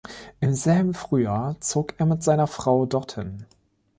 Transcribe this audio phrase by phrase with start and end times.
[0.39, 3.45] Im selben Frühjahr zog er mit seiner Frau dorthin.